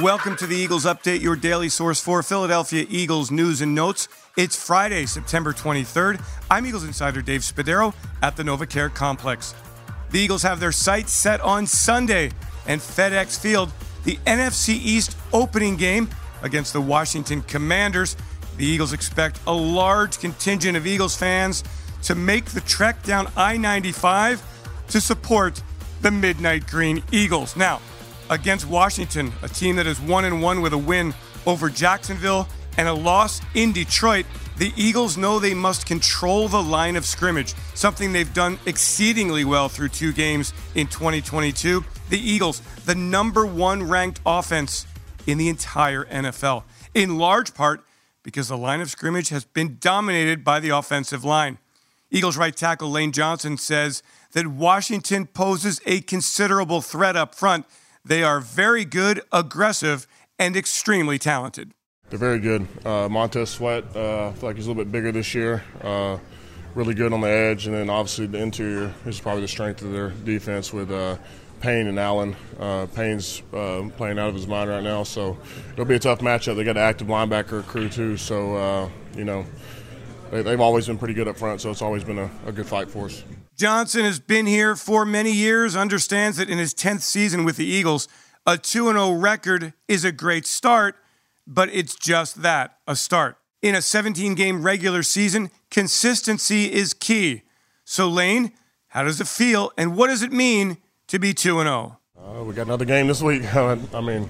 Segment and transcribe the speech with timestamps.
[0.00, 4.08] Welcome to the Eagles Update, your daily source for Philadelphia Eagles news and notes.
[4.38, 6.24] It's Friday, September 23rd.
[6.50, 9.54] I'm Eagles insider Dave Spadaro at the NovaCare Complex.
[10.10, 12.30] The Eagles have their sights set on Sunday
[12.66, 13.70] and FedEx Field,
[14.04, 16.08] the NFC East opening game
[16.42, 18.16] against the Washington Commanders.
[18.56, 21.62] The Eagles expect a large contingent of Eagles fans
[22.04, 24.42] to make the trek down I 95
[24.88, 25.62] to support
[26.00, 27.56] the Midnight Green Eagles.
[27.56, 27.82] Now,
[28.32, 31.12] against Washington, a team that is one and one with a win
[31.44, 32.48] over Jacksonville
[32.78, 34.24] and a loss in Detroit,
[34.56, 39.68] the Eagles know they must control the line of scrimmage, something they've done exceedingly well
[39.68, 41.84] through two games in 2022.
[42.08, 44.86] The Eagles, the number one ranked offense
[45.26, 47.84] in the entire NFL, in large part
[48.22, 51.58] because the line of scrimmage has been dominated by the offensive line.
[52.10, 54.02] Eagles right tackle Lane Johnson says
[54.32, 57.66] that Washington poses a considerable threat up front
[58.04, 60.06] they are very good, aggressive,
[60.38, 61.72] and extremely talented.
[62.10, 62.66] They're very good.
[62.84, 65.62] Uh, Montez Sweat, uh, feel like he's a little bit bigger this year.
[65.80, 66.18] Uh,
[66.74, 69.92] really good on the edge, and then obviously the interior is probably the strength of
[69.92, 71.16] their defense with uh,
[71.60, 72.36] Payne and Allen.
[72.58, 75.38] Uh, Payne's uh, playing out of his mind right now, so
[75.72, 76.56] it'll be a tough matchup.
[76.56, 79.46] They got an active linebacker crew too, so uh, you know
[80.30, 81.60] they, have always been pretty good up front.
[81.60, 83.22] So it's always been a, a good fight for us.
[83.62, 87.64] Johnson has been here for many years, understands that in his 10th season with the
[87.64, 88.08] Eagles,
[88.44, 90.96] a 2 0 record is a great start,
[91.46, 93.36] but it's just that a start.
[93.62, 97.42] In a 17 game regular season, consistency is key.
[97.84, 98.50] So, Lane,
[98.88, 102.00] how does it feel and what does it mean to be 2 0?
[102.18, 103.44] Uh, we got another game this week.
[103.54, 104.28] I mean,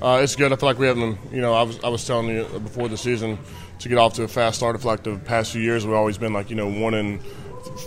[0.00, 0.54] uh, it's good.
[0.54, 2.96] I feel like we haven't, you know, I was, I was telling you before the
[2.96, 3.38] season
[3.80, 4.74] to get off to a fast start.
[4.74, 7.20] I feel like the past few years we've always been like, you know, one and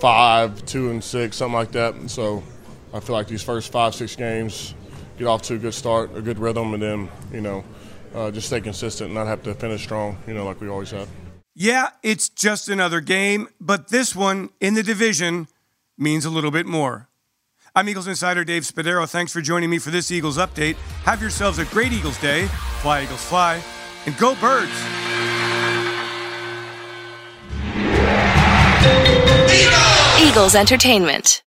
[0.00, 2.10] five, two and six, something like that.
[2.10, 2.42] so
[2.92, 4.74] I feel like these first five, six games,
[5.18, 7.64] get off to a good start, a good rhythm, and then you know
[8.14, 10.90] uh, just stay consistent and not have to finish strong, you know, like we always
[10.90, 11.08] have.
[11.54, 15.48] Yeah, it's just another game, but this one in the division
[15.96, 17.08] means a little bit more.
[17.74, 19.08] I'm Eagles insider Dave Spadaro.
[19.08, 20.76] Thanks for joining me for this Eagles update.
[21.04, 22.46] Have yourselves a great Eagles day.
[22.80, 23.62] Fly, Eagles, fly,
[24.06, 25.07] and go, birds.
[30.28, 31.42] Eagles Entertainment.